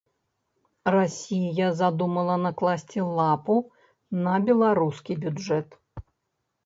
Расія 0.95 1.67
задумала 1.81 2.35
накласці 2.45 2.99
лапу 3.19 3.55
на 4.25 4.35
беларускі 4.51 5.13
бюджэт. 5.27 5.69